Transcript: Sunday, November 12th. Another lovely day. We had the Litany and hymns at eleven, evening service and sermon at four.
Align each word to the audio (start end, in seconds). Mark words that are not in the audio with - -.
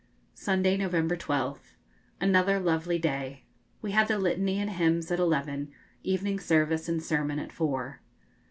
Sunday, 0.33 0.77
November 0.77 1.15
12th. 1.15 1.75
Another 2.19 2.59
lovely 2.59 2.97
day. 2.97 3.43
We 3.83 3.91
had 3.91 4.07
the 4.07 4.17
Litany 4.17 4.57
and 4.59 4.71
hymns 4.71 5.11
at 5.11 5.19
eleven, 5.19 5.71
evening 6.01 6.39
service 6.39 6.89
and 6.89 7.03
sermon 7.03 7.37
at 7.37 7.51
four. 7.51 8.01